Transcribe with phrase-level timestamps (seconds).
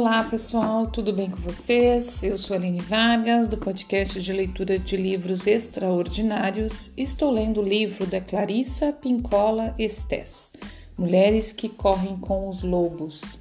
[0.00, 2.22] Olá pessoal, tudo bem com vocês?
[2.22, 6.90] Eu sou Aline Vargas, do podcast de leitura de livros extraordinários.
[6.96, 10.52] Estou lendo o livro da Clarissa Pincola Estés,
[10.96, 13.38] Mulheres que Correm com os Lobos.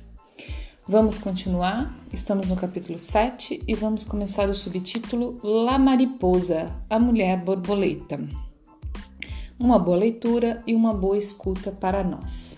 [0.85, 1.97] Vamos continuar?
[2.11, 8.19] Estamos no capítulo 7 e vamos começar o subtítulo La Mariposa, a Mulher Borboleta.
[9.57, 12.57] Uma boa leitura e uma boa escuta para nós.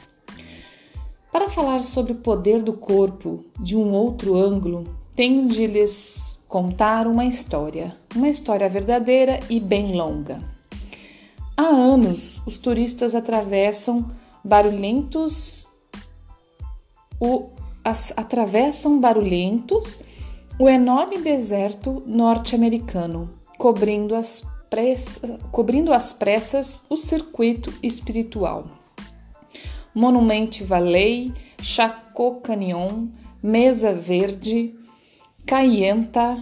[1.32, 4.84] Para falar sobre o poder do corpo de um outro ângulo,
[5.16, 10.42] tenho de lhes contar uma história, uma história verdadeira e bem longa.
[11.56, 14.08] Há anos, os turistas atravessam
[14.44, 15.70] barulhentos
[17.18, 17.52] o,
[17.84, 20.00] as, atravessam barulhentos
[20.60, 24.44] o enorme deserto norte-americano, cobrindo as,
[25.52, 28.81] cobrindo as pressas o circuito espiritual.
[29.94, 33.10] Monument Valley, Chaco Canyon,
[33.44, 34.76] Mesa Verde,
[35.46, 36.38] Cayenta,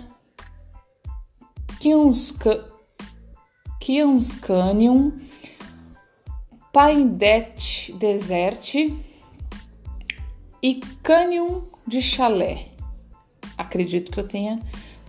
[1.80, 2.36] Kions,
[4.36, 5.12] Canyon,
[6.72, 8.76] Paindet Desert
[10.62, 12.68] e Canyon de Chalé.
[13.58, 14.60] Acredito que eu tenha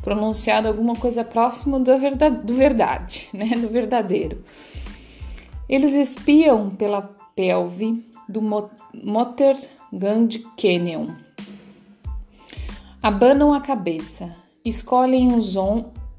[0.00, 3.48] pronunciado alguma coisa próxima do verdade, do verdade, né?
[3.48, 4.44] Do verdadeiro.
[5.68, 7.02] Eles espiam pela
[7.34, 11.08] pelve do Mothergand Canyon.
[13.02, 15.56] Abanam a cabeça, escolhem os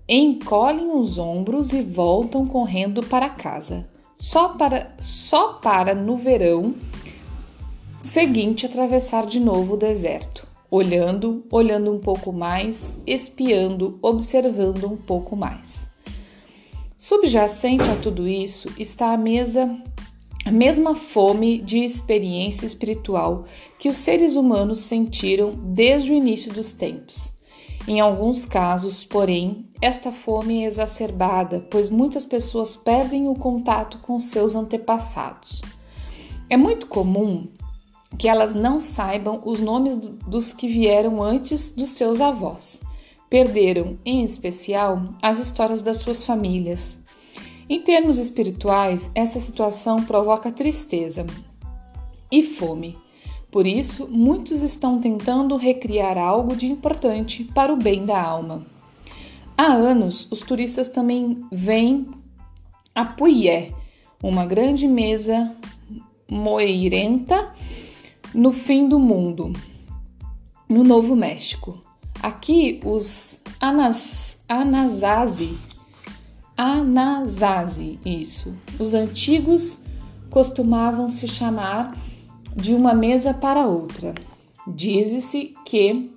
[0.07, 3.87] encolhem os ombros e voltam correndo para casa.
[4.17, 6.75] Só para, só para no verão
[7.99, 15.35] seguinte atravessar de novo o deserto, olhando, olhando um pouco mais, espiando, observando um pouco
[15.35, 15.89] mais.
[16.97, 19.75] Subjacente a tudo isso está a mesa
[20.43, 23.45] a mesma fome de experiência espiritual
[23.77, 27.33] que os seres humanos sentiram desde o início dos tempos.
[27.87, 34.19] Em alguns casos, porém, esta fome é exacerbada, pois muitas pessoas perdem o contato com
[34.19, 35.61] seus antepassados.
[36.49, 37.47] É muito comum
[38.17, 42.81] que elas não saibam os nomes dos que vieram antes dos seus avós.
[43.29, 46.99] Perderam, em especial, as histórias das suas famílias,
[47.71, 51.25] em termos espirituais, essa situação provoca tristeza
[52.29, 52.97] e fome.
[53.49, 58.65] Por isso, muitos estão tentando recriar algo de importante para o bem da alma.
[59.57, 62.07] Há anos, os turistas também vêm
[62.93, 63.71] a Puyé,
[64.21, 65.55] uma grande mesa
[66.29, 67.53] moirenta
[68.33, 69.53] no fim do mundo,
[70.67, 71.81] no Novo México.
[72.21, 75.70] Aqui, os Anas, Anasazi
[76.63, 78.55] Anasazi, isso.
[78.79, 79.79] Os antigos
[80.29, 81.91] costumavam se chamar
[82.55, 84.13] de uma mesa para outra.
[84.67, 86.11] Diz-se que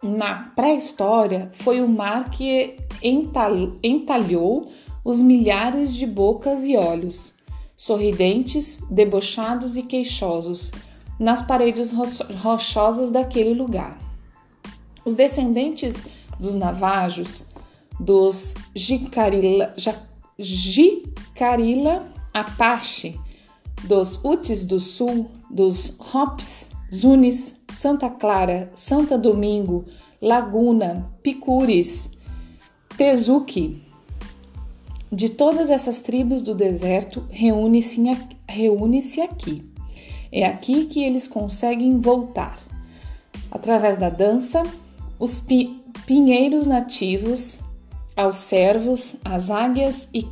[0.00, 4.70] na pré-história foi o mar que entalhou
[5.04, 7.34] os milhares de bocas e olhos,
[7.74, 10.70] sorridentes, debochados e queixosos,
[11.18, 11.92] nas paredes
[12.40, 13.98] rochosas daquele lugar.
[15.04, 16.06] Os descendentes
[16.38, 17.49] dos navajos
[18.00, 19.74] dos Jicarila,
[20.38, 23.18] Jicarila Apache,
[23.84, 29.84] dos Utis do Sul, dos Hops, Zunis, Santa Clara, Santa Domingo,
[30.20, 32.10] Laguna, Picures,
[32.96, 33.82] Tezuki.
[35.12, 38.00] De todas essas tribos do deserto, reúne-se
[38.48, 39.64] reúne aqui.
[40.32, 42.58] É aqui que eles conseguem voltar.
[43.50, 44.62] Através da dança,
[45.18, 45.44] os
[46.06, 47.64] pinheiros nativos
[48.16, 50.26] aos servos, às águias e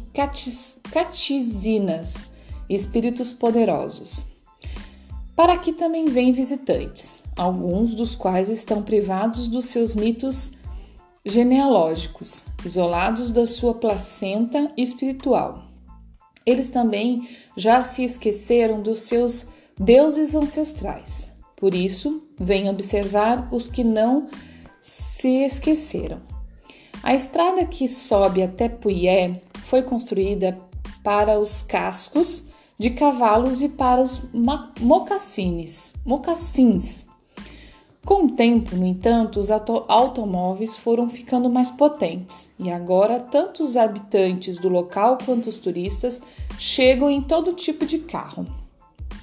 [0.92, 2.28] catizinas,
[2.68, 4.26] espíritos poderosos.
[5.34, 10.52] Para aqui também vêm visitantes, alguns dos quais estão privados dos seus mitos
[11.24, 15.62] genealógicos, isolados da sua placenta espiritual.
[16.44, 19.46] Eles também já se esqueceram dos seus
[19.78, 21.32] deuses ancestrais.
[21.54, 24.28] Por isso, vêm observar os que não
[24.80, 26.37] se esqueceram.
[27.02, 30.58] A estrada que sobe até Puyé foi construída
[31.02, 32.44] para os cascos
[32.78, 34.20] de cavalos e para os
[34.80, 35.94] mocassins.
[36.04, 37.06] mocassins.
[38.04, 43.76] Com o tempo, no entanto, os automóveis foram ficando mais potentes e agora tanto os
[43.76, 46.20] habitantes do local quanto os turistas
[46.58, 48.46] chegam em todo tipo de carro: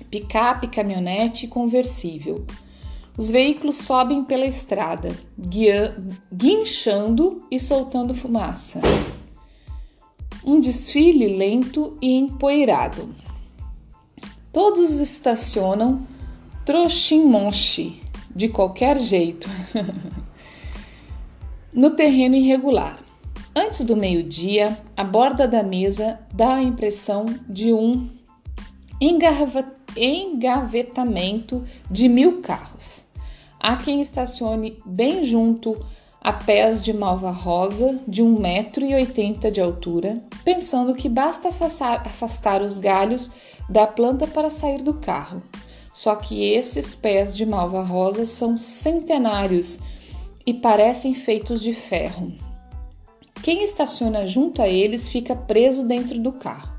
[0.09, 2.45] picape, caminhonete e conversível.
[3.17, 5.09] Os veículos sobem pela estrada,
[6.33, 8.81] guinchando e soltando fumaça.
[10.45, 13.15] Um desfile lento e empoeirado.
[14.51, 16.05] Todos estacionam
[16.65, 18.01] Trochinmonche,
[18.35, 19.47] de qualquer jeito.
[21.73, 22.99] no terreno irregular.
[23.55, 28.09] Antes do meio-dia, a borda da mesa dá a impressão de um
[28.99, 33.04] engavetamento de mil carros.
[33.67, 35.83] Há quem estacione bem junto
[36.21, 43.31] a pés de malva rosa de 1,80m de altura, pensando que basta afastar os galhos
[43.67, 45.41] da planta para sair do carro.
[45.91, 49.79] Só que esses pés de malva rosa são centenários
[50.45, 52.31] e parecem feitos de ferro.
[53.41, 56.71] Quem estaciona junto a eles fica preso dentro do carro.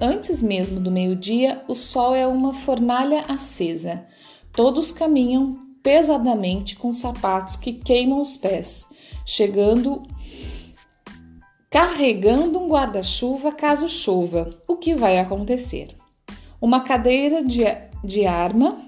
[0.00, 4.04] Antes mesmo do meio-dia, o sol é uma fornalha acesa.
[4.52, 8.86] Todos caminham pesadamente com sapatos que queimam os pés,
[9.24, 10.02] chegando
[11.70, 14.60] carregando um guarda-chuva caso chova.
[14.66, 15.94] O que vai acontecer?
[16.60, 17.62] Uma cadeira de,
[18.04, 18.84] de arma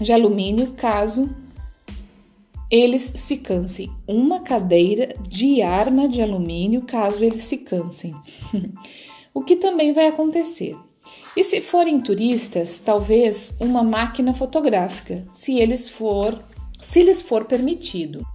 [0.00, 1.28] de alumínio caso
[2.70, 3.90] eles se cansem.
[4.06, 8.14] Uma cadeira de arma de alumínio caso eles se cansem.
[9.32, 10.76] o que também vai acontecer?
[11.38, 16.36] E se forem turistas, talvez uma máquina fotográfica, se eles for,
[16.80, 18.26] se lhes for permitido.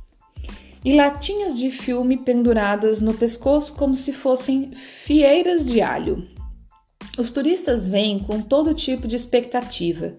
[0.86, 6.26] E latinhas de filme penduradas no pescoço como se fossem fieiras de alho.
[7.18, 10.16] Os turistas vêm com todo tipo de expectativa,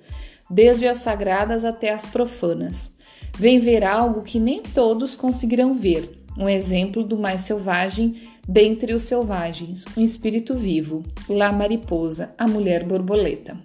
[0.51, 2.95] desde as sagradas até as profanas.
[3.39, 6.24] Vêm ver algo que nem todos conseguirão ver.
[6.37, 8.15] Um exemplo do mais selvagem
[8.47, 13.57] Dentre os selvagens, um espírito vivo, La Mariposa, a mulher borboleta.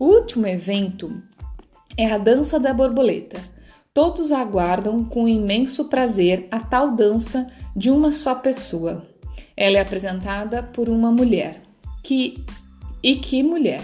[0.00, 1.22] O último evento
[1.96, 3.38] é a dança da borboleta.
[3.94, 9.06] Todos aguardam com imenso prazer a tal dança de uma só pessoa.
[9.56, 11.62] Ela é apresentada por uma mulher.
[12.02, 12.44] Que
[13.00, 13.80] e que mulher?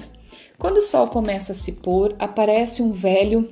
[0.59, 3.49] Quando o sol começa a se pôr, aparece um velho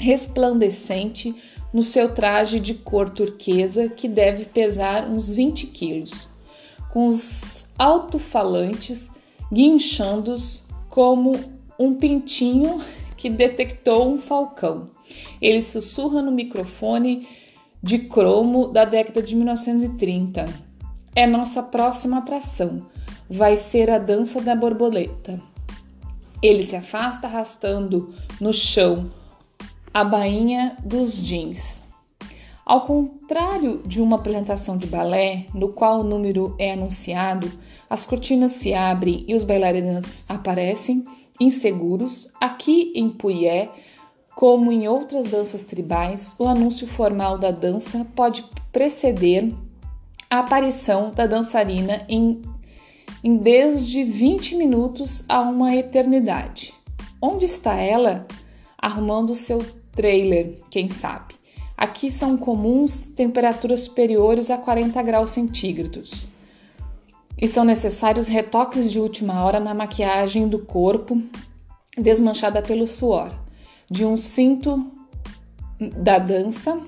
[0.00, 1.34] resplandecente
[1.72, 6.28] no seu traje de cor turquesa que deve pesar uns 20 quilos,
[6.90, 9.10] com os alto-falantes
[9.52, 10.34] guinchando
[10.88, 11.32] como
[11.78, 12.80] um pintinho
[13.16, 14.90] que detectou um falcão.
[15.40, 17.28] Ele sussurra no microfone
[17.82, 20.46] de cromo da década de 1930.
[21.14, 22.86] É nossa próxima atração.
[23.28, 25.40] Vai ser a dança da borboleta.
[26.42, 29.10] Ele se afasta arrastando no chão
[29.92, 31.82] a bainha dos jeans.
[32.64, 37.50] Ao contrário de uma apresentação de balé, no qual o número é anunciado,
[37.88, 41.04] as cortinas se abrem e os bailarinos aparecem
[41.40, 43.70] inseguros, aqui em Puyé,
[44.36, 49.52] como em outras danças tribais, o anúncio formal da dança pode preceder
[50.30, 52.40] a aparição da dançarina em,
[53.24, 56.72] em desde 20 minutos a uma eternidade.
[57.20, 58.28] Onde está ela?
[58.78, 59.60] Arrumando seu
[59.92, 61.34] trailer, quem sabe.
[61.76, 66.28] Aqui são comuns temperaturas superiores a 40 graus centígrados.
[67.40, 71.20] E são necessários retoques de última hora na maquiagem do corpo,
[71.96, 73.32] desmanchada pelo suor,
[73.90, 74.90] de um cinto
[75.80, 76.78] da dança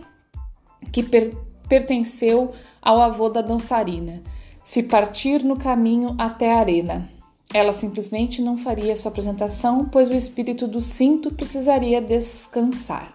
[0.93, 1.32] que per
[1.69, 2.52] pertenceu
[2.82, 4.22] ao avô da dançarina,
[4.62, 7.08] se partir no caminho até a arena.
[7.54, 13.12] Ela simplesmente não faria sua apresentação, pois o espírito do cinto precisaria descansar.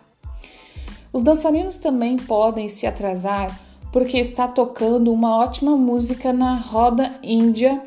[1.11, 3.59] Os dançarinos também podem se atrasar
[3.91, 7.81] porque está tocando uma ótima música na roda índia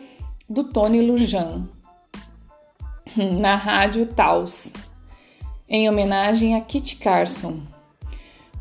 [0.49, 1.69] do Tony Lujan,
[3.41, 4.73] na rádio Taos,
[5.69, 7.61] em homenagem a Kit Carson.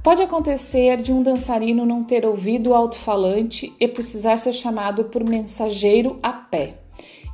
[0.04, 5.28] Pode acontecer de um dançarino não ter ouvido o alto-falante e precisar ser chamado por
[5.28, 6.79] mensageiro a pé.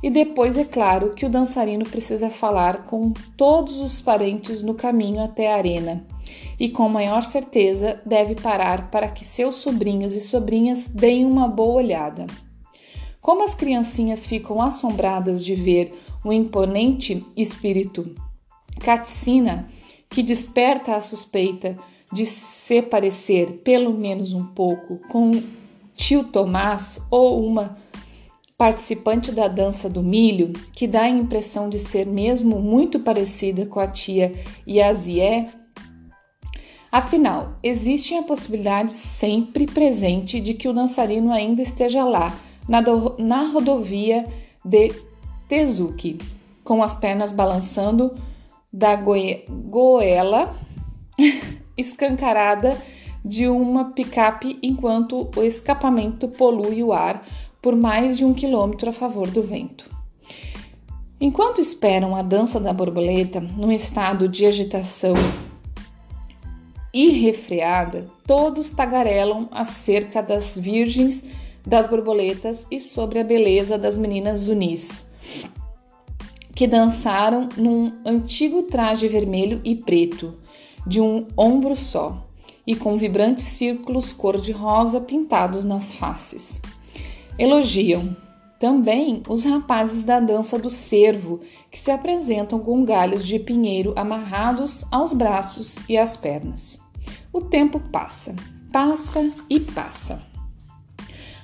[0.06, 5.20] E depois, é claro, que o dançarino precisa falar com todos os parentes no caminho
[5.20, 6.06] até a arena.
[6.60, 11.82] E com maior certeza deve parar para que seus sobrinhos e sobrinhas deem uma boa
[11.82, 12.24] olhada.
[13.20, 15.92] Como as criancinhas ficam assombradas de ver
[16.24, 18.14] o imponente espírito
[18.78, 19.66] Katsina,
[20.08, 21.76] que desperta a suspeita
[22.12, 25.32] de se parecer pelo menos um pouco com
[25.96, 27.76] tio Tomás ou uma
[28.56, 33.78] participante da dança do milho, que dá a impressão de ser mesmo muito parecida com
[33.78, 34.34] a tia
[34.66, 35.48] Yazié?
[36.90, 42.34] Afinal, existe a possibilidade sempre presente de que o dançarino ainda esteja lá,
[42.66, 44.26] na, do, na rodovia
[44.64, 44.92] de
[45.46, 46.18] Tezuki,
[46.64, 48.14] com as pernas balançando
[48.72, 50.56] da goe, goela
[51.76, 52.76] escancarada
[53.24, 57.26] de uma picape enquanto o escapamento polui o ar
[57.66, 59.90] por mais de um quilômetro a favor do vento.
[61.20, 65.14] Enquanto esperam a dança da borboleta, num estado de agitação
[66.94, 71.24] irrefreada, todos tagarelam acerca das virgens,
[71.66, 75.04] das borboletas e sobre a beleza das meninas zunis,
[76.54, 80.34] que dançaram num antigo traje vermelho e preto,
[80.86, 82.24] de um ombro só,
[82.64, 86.60] e com vibrantes círculos cor-de-rosa pintados nas faces.
[87.38, 88.16] Elogiam
[88.58, 91.40] também os rapazes da dança do cervo,
[91.70, 96.78] que se apresentam com galhos de pinheiro amarrados aos braços e às pernas.
[97.32, 98.34] O tempo passa,
[98.72, 100.18] passa e passa.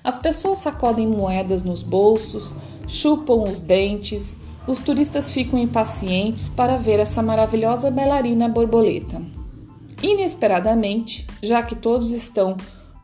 [0.03, 2.57] As pessoas sacodem moedas nos bolsos,
[2.89, 9.21] chupam os dentes, os turistas ficam impacientes para ver essa maravilhosa bailarina borboleta.
[10.03, 12.57] Inesperadamente, já que todos estão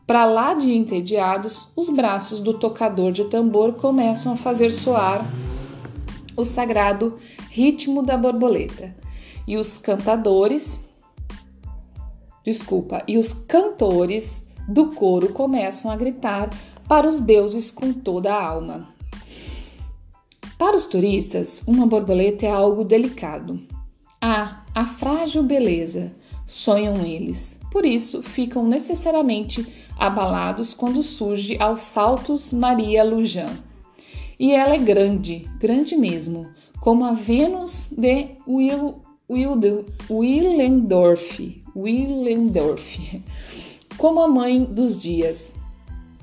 [0.09, 5.23] para lá de entediados, os braços do tocador de tambor começam a fazer soar
[6.35, 7.19] o sagrado
[7.51, 8.95] ritmo da borboleta.
[9.47, 10.83] E os cantadores,
[12.43, 16.49] desculpa, e os cantores do coro começam a gritar
[16.87, 18.87] para os deuses com toda a alma.
[20.57, 23.59] Para os turistas, uma borboleta é algo delicado.
[24.19, 26.11] Ah, a frágil beleza,
[26.47, 27.59] sonham eles.
[27.71, 33.49] Por isso, ficam necessariamente abalados quando surge aos saltos Maria Lujan.
[34.39, 36.47] E ela é grande, grande mesmo,
[36.79, 43.21] como a Vênus de Will, Will, Willendorf, Willendorf,
[43.97, 45.51] como a mãe dos dias,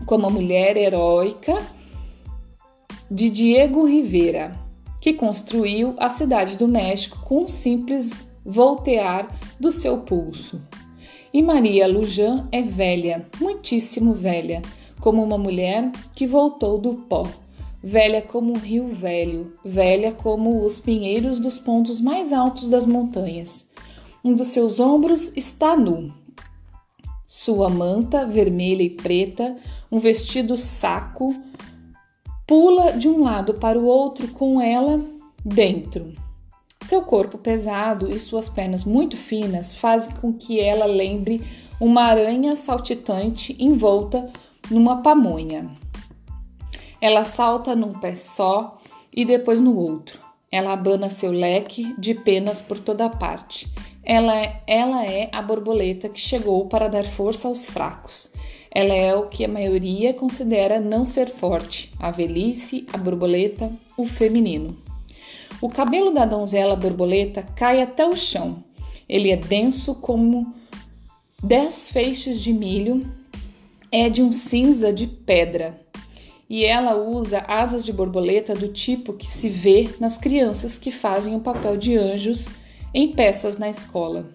[0.06, 1.58] como a mulher heróica
[3.10, 4.58] de Diego Rivera,
[5.00, 9.28] que construiu a cidade do México com um simples voltear
[9.60, 10.60] do seu pulso.
[11.36, 14.62] E Maria Lujan é velha, muitíssimo velha,
[15.02, 17.28] como uma mulher que voltou do pó,
[17.82, 23.66] velha como o rio velho, velha como os pinheiros dos pontos mais altos das montanhas.
[24.24, 26.10] Um dos seus ombros está nu.
[27.26, 29.58] Sua manta vermelha e preta,
[29.92, 31.36] um vestido saco,
[32.46, 35.04] pula de um lado para o outro com ela
[35.44, 36.14] dentro.
[36.86, 41.42] Seu corpo pesado e suas pernas muito finas fazem com que ela lembre
[41.80, 44.30] uma aranha saltitante envolta
[44.70, 45.68] numa pamonha.
[47.00, 48.80] Ela salta num pé só
[49.14, 50.20] e depois no outro.
[50.50, 53.66] Ela abana seu leque de penas por toda parte.
[54.04, 58.30] Ela é, ela é a borboleta que chegou para dar força aos fracos.
[58.70, 64.06] Ela é o que a maioria considera não ser forte: a velhice, a borboleta, o
[64.06, 64.85] feminino.
[65.60, 68.62] O cabelo da donzela borboleta cai até o chão.
[69.08, 70.52] Ele é denso como
[71.42, 73.06] dez feixes de milho,
[73.90, 75.80] é de um cinza de pedra.
[76.48, 81.34] E ela usa asas de borboleta do tipo que se vê nas crianças que fazem
[81.34, 82.48] o papel de anjos
[82.92, 84.26] em peças na escola.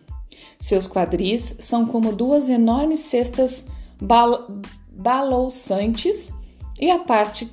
[0.59, 3.63] Seus quadris são como duas enormes cestas
[3.99, 4.47] bal
[4.91, 6.31] balouçantes
[6.79, 7.49] e a parte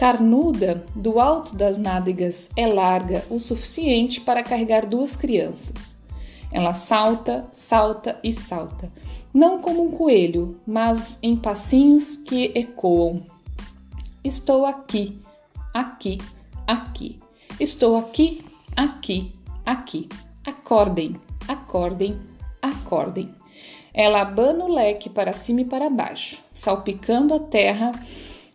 [0.00, 5.94] carnuda do alto das nádegas é larga o suficiente para carregar duas crianças.
[6.50, 8.90] Ela salta, salta e salta,
[9.32, 13.26] não como um coelho, mas em passinhos que ecoam.
[14.24, 15.20] Estou aqui,
[15.74, 16.16] aqui,
[16.66, 17.18] aqui.
[17.60, 18.42] Estou aqui,
[18.74, 19.34] aqui,
[19.66, 20.08] aqui.
[20.46, 22.18] Acordem, acordem,
[22.62, 23.34] acordem.
[23.92, 27.92] Ela abana o leque para cima e para baixo, salpicando a terra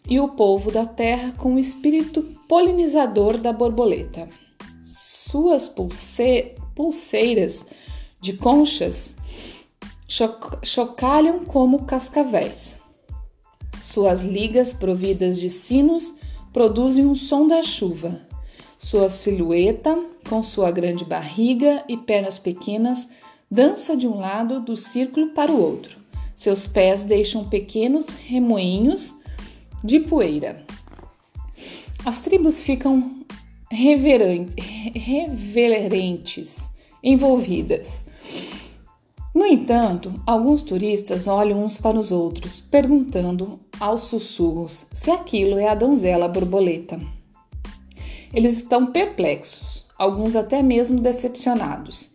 [0.08, 4.28] e o polvo da terra com o espírito polinizador da borboleta.
[4.82, 7.66] Suas pulse pulseiras
[8.20, 9.16] de conchas
[10.64, 12.80] chocalham como cascavéis.
[13.82, 16.14] Suas ligas providas de sinos
[16.54, 18.22] produzem um som da chuva.
[18.78, 19.98] Sua silhueta,
[20.30, 23.08] com sua grande barriga e pernas pequenas,
[23.50, 25.98] dança de um lado do círculo para o outro.
[26.38, 29.14] Seus pés deixam pequenos remoinhos
[29.84, 30.64] de poeira.
[32.06, 33.26] As tribos ficam
[33.72, 34.56] reverentes,
[37.04, 38.04] envolvidas.
[39.34, 45.68] No entanto, alguns turistas olham uns para os outros, perguntando aos sussurros se aquilo é
[45.68, 47.00] a donzela borboleta.
[48.34, 52.12] Eles estão perplexos, alguns até mesmo decepcionados.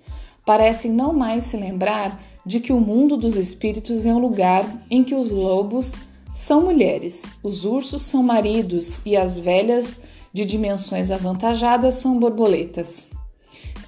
[0.47, 5.05] Parecem não mais se lembrar de que o mundo dos espíritos é um lugar em
[5.05, 5.93] que os lobos
[6.33, 10.01] são mulheres, os ursos são maridos e as velhas
[10.33, 13.09] de dimensões avantajadas são borboletas.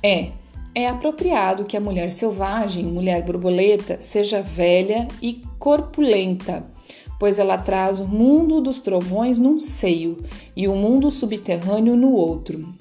[0.03, 0.33] É,
[0.75, 6.67] é apropriado que a mulher selvagem, mulher borboleta, seja velha e corpulenta,
[7.19, 10.19] pois ela traz o mundo dos trovões num seio
[10.57, 12.75] e o mundo subterrâneo no outro.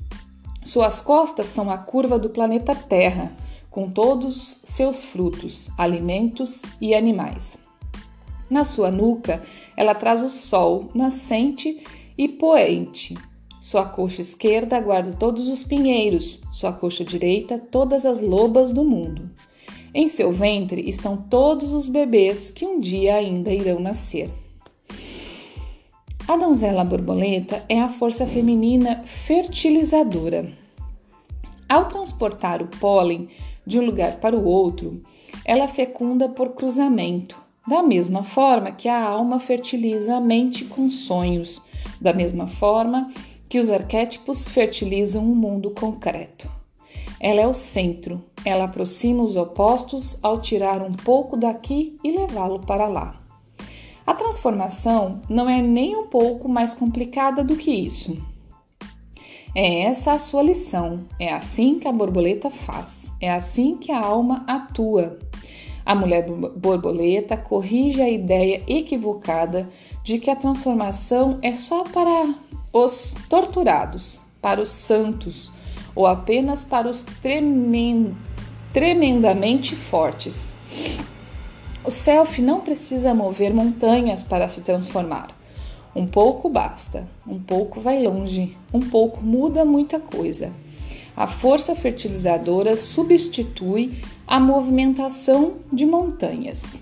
[0.63, 3.31] Suas costas são a curva do planeta Terra,
[3.69, 7.57] com todos seus frutos, alimentos e animais.
[8.51, 9.41] Na sua nuca,
[9.77, 11.81] ela traz o sol nascente
[12.17, 13.15] e poente.
[13.61, 19.31] Sua coxa esquerda guarda todos os pinheiros, sua coxa direita todas as lobas do mundo.
[19.93, 24.29] Em seu ventre estão todos os bebês que um dia ainda irão nascer.
[26.27, 30.51] A donzela borboleta é a força feminina fertilizadora.
[31.69, 33.29] Ao transportar o pólen
[33.65, 35.01] de um lugar para o outro,
[35.45, 41.61] ela fecunda por cruzamento, da mesma forma que a alma fertiliza a mente com sonhos,
[41.99, 43.09] da mesma forma
[43.47, 46.49] que os arquétipos fertilizam o mundo concreto.
[47.19, 52.59] Ela é o centro, ela aproxima os opostos ao tirar um pouco daqui e levá-lo
[52.59, 53.21] para lá.
[54.05, 58.17] A transformação não é nem um pouco mais complicada do que isso.
[59.53, 63.99] É essa a sua lição, é assim que a borboleta faz, é assim que a
[63.99, 65.19] alma atua.
[65.85, 69.69] A mulher borboleta corrige a ideia equivocada
[70.03, 72.35] de que a transformação é só para
[72.71, 75.51] os torturados, para os santos
[75.95, 77.05] ou apenas para os
[78.73, 80.55] tremendamente fortes.
[81.83, 85.29] O self não precisa mover montanhas para se transformar.
[85.95, 90.53] Um pouco basta, um pouco vai longe, um pouco muda muita coisa.
[91.15, 96.81] A força fertilizadora substitui a movimentação de montanhas.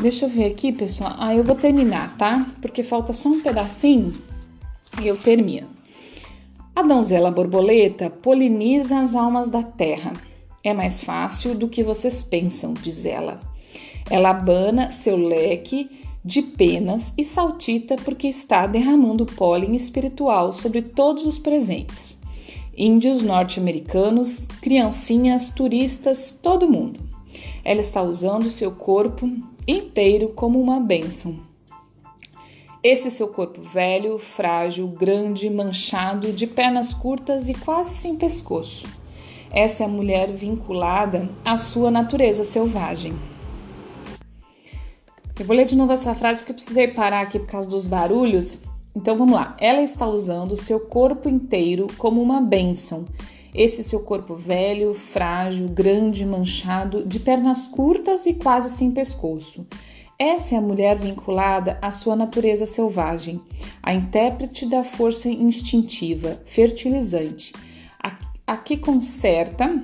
[0.00, 1.14] Deixa eu ver aqui, pessoal.
[1.18, 2.46] Ah, eu vou terminar, tá?
[2.62, 4.14] Porque falta só um pedacinho
[5.02, 5.68] e eu termino.
[6.74, 10.12] A donzela borboleta poliniza as almas da terra.
[10.62, 13.40] É mais fácil do que vocês pensam, diz ela.
[14.08, 15.90] Ela abana seu leque
[16.24, 22.17] de penas e saltita porque está derramando pólen espiritual sobre todos os presentes.
[22.80, 27.00] Índios norte-americanos, criancinhas, turistas, todo mundo.
[27.64, 29.28] Ela está usando seu corpo
[29.66, 31.40] inteiro como uma bênção.
[32.80, 38.86] Esse seu corpo velho, frágil, grande, manchado, de pernas curtas e quase sem pescoço.
[39.50, 43.12] Essa é a mulher vinculada à sua natureza selvagem.
[45.36, 47.88] Eu vou ler de novo essa frase porque eu precisei parar aqui por causa dos
[47.88, 48.67] barulhos.
[48.98, 49.56] Então vamos lá.
[49.60, 53.04] Ela está usando o seu corpo inteiro como uma bênção.
[53.54, 59.64] Esse seu corpo velho, frágil, grande, manchado, de pernas curtas e quase sem pescoço.
[60.18, 63.40] Essa é a mulher vinculada à sua natureza selvagem,
[63.80, 67.52] a intérprete da força instintiva, fertilizante,
[68.02, 69.80] a, a que conserta,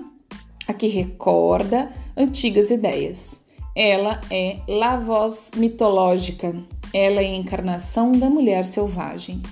[0.67, 3.41] a que recorda antigas ideias.
[3.77, 6.53] Ela é la voz mitológica,
[6.95, 9.43] ela é a encarnação da mulher selvagem.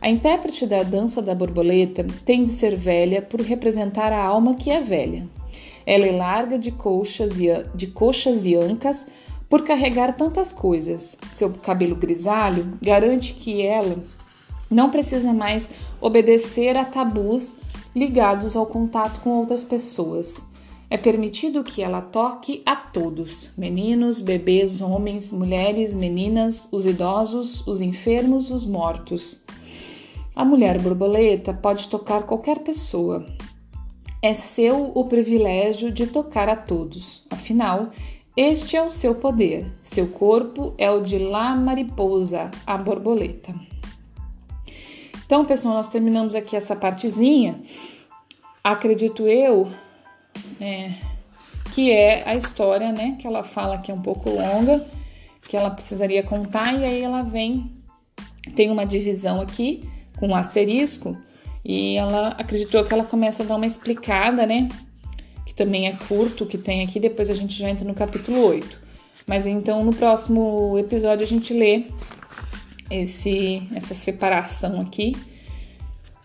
[0.00, 4.68] A intérprete da dança da borboleta tem de ser velha por representar a alma que
[4.68, 5.28] é velha.
[5.86, 9.06] Ela é larga de coxas e, de coxas e ancas
[9.48, 11.16] por carregar tantas coisas.
[11.32, 13.96] Seu cabelo grisalho garante que ela
[14.68, 17.54] não precisa mais obedecer a tabus
[17.94, 20.44] ligados ao contato com outras pessoas.
[20.90, 27.80] É permitido que ela toque a todos: meninos, bebês, homens, mulheres, meninas, os idosos, os
[27.80, 29.44] enfermos, os mortos.
[30.34, 33.26] A mulher borboleta pode tocar qualquer pessoa.
[34.22, 37.24] É seu o privilégio de tocar a todos.
[37.30, 37.90] Afinal,
[38.36, 39.70] este é o seu poder.
[39.82, 43.54] Seu corpo é o de lá mariposa, a borboleta.
[45.26, 47.60] Então, pessoal, nós terminamos aqui essa partezinha.
[48.64, 49.68] Acredito eu
[50.60, 50.92] é,
[51.72, 53.16] que é a história, né?
[53.18, 54.86] Que ela fala que é um pouco longa,
[55.42, 57.70] que ela precisaria contar, e aí ela vem,
[58.54, 61.16] tem uma divisão aqui com um asterisco,
[61.64, 64.68] e ela acreditou que ela começa a dar uma explicada, né?
[65.46, 68.78] Que também é curto, que tem aqui, depois a gente já entra no capítulo 8.
[69.26, 71.84] Mas então no próximo episódio a gente lê
[72.90, 75.14] esse, essa separação aqui,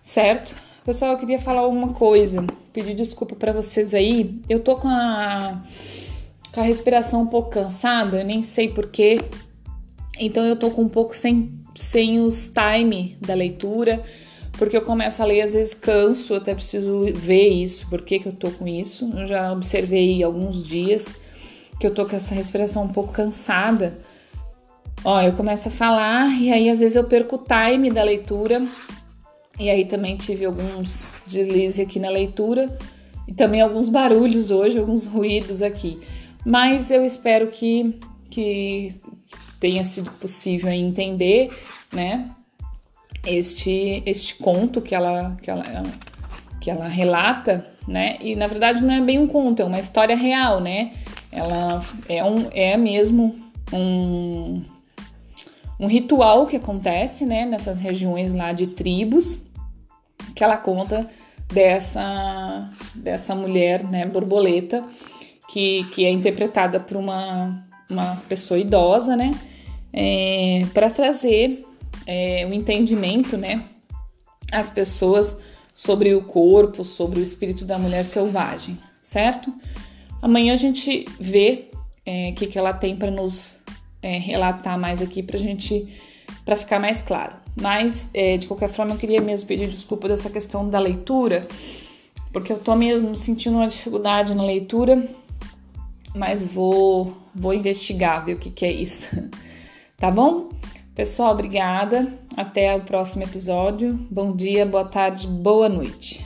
[0.01, 0.55] certo?
[0.85, 4.41] Pessoal, eu queria falar uma coisa, pedir desculpa para vocês aí.
[4.49, 5.61] Eu tô com a,
[6.51, 9.21] com a respiração um pouco cansada, eu nem sei porquê.
[10.19, 14.03] Então eu tô com um pouco sem, sem os time da leitura,
[14.53, 18.19] porque eu começo a ler, às vezes canso, eu até preciso ver isso, por que,
[18.19, 19.09] que eu tô com isso.
[19.15, 21.07] Eu já observei alguns dias
[21.79, 23.99] que eu tô com essa respiração um pouco cansada.
[25.05, 28.61] Ó, eu começo a falar e aí às vezes eu perco o time da leitura
[29.59, 32.77] e aí também tive alguns deslizes aqui na leitura
[33.27, 35.99] e também alguns barulhos hoje, alguns ruídos aqui.
[36.45, 38.95] Mas eu espero que, que
[39.59, 41.49] tenha sido possível entender,
[41.91, 42.29] né?
[43.25, 45.63] Este, este conto que ela, que ela
[46.63, 48.15] que ela relata, né?
[48.21, 50.93] E na verdade não é bem um conto, é uma história real, né?
[51.29, 53.35] Ela é, um, é mesmo
[53.73, 54.63] um,
[55.79, 57.45] um ritual que acontece, né?
[57.45, 59.43] Nessas regiões lá de tribos,
[60.35, 61.09] que ela conta
[61.51, 64.05] dessa, dessa mulher, né?
[64.05, 64.85] Borboleta,
[65.49, 69.31] que, que é interpretada por uma, uma pessoa idosa, né?
[69.91, 71.65] É, para trazer
[72.05, 73.63] é, o entendimento, né?
[74.51, 75.37] As pessoas
[75.73, 79.53] sobre o corpo, sobre o espírito da mulher selvagem, certo?
[80.21, 83.62] Amanhã a gente vê o é, que, que ela tem para nos
[84.03, 85.87] é, relatar mais aqui para gente,
[86.45, 87.33] para ficar mais claro.
[87.59, 91.47] Mas é, de qualquer forma eu queria mesmo pedir desculpa dessa questão da leitura,
[92.31, 95.07] porque eu tô mesmo sentindo uma dificuldade na leitura,
[96.13, 99.09] mas vou vou investigar ver o que, que é isso,
[99.97, 100.49] tá bom?
[100.93, 102.07] Pessoal, obrigada.
[102.37, 103.93] Até o próximo episódio.
[104.11, 106.23] Bom dia, boa tarde, boa noite.